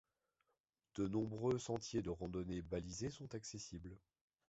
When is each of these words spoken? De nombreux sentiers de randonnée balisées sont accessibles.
De 0.95 1.07
nombreux 1.07 1.59
sentiers 1.59 2.01
de 2.01 2.09
randonnée 2.09 2.63
balisées 2.63 3.11
sont 3.11 3.35
accessibles. 3.35 3.99